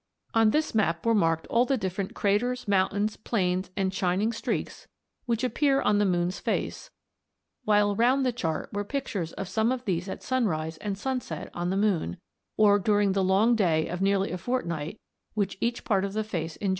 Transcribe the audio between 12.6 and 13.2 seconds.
during